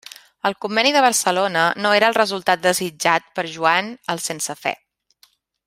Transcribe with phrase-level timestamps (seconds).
[0.49, 4.75] El Conveni de Barcelona no era el resultat desitjat per Joan el Sense Fe.